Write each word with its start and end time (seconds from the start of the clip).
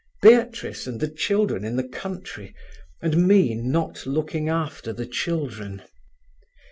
Beatrice 0.23 0.87
and 0.87 0.99
the 0.99 1.07
children 1.07 1.63
in 1.63 1.75
the 1.75 1.87
country, 1.87 2.55
and 3.03 3.27
me 3.27 3.53
not 3.53 4.07
looking 4.07 4.49
after 4.49 4.91
the 4.91 5.05
children. 5.05 5.83